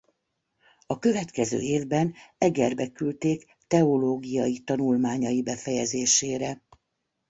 A 0.87 0.99
következő 0.99 1.59
évben 1.59 2.13
Egerbe 2.37 2.91
küldték 2.91 3.45
teológiai 3.67 4.59
tanulmányai 4.59 5.41
befejezésére. 5.43 6.61